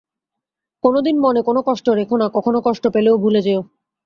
[0.83, 3.61] কোনো দিন মনে কোনো কষ্ট রেখো না, কখনো কষ্ট পেলেও ভুলে যেয়ো।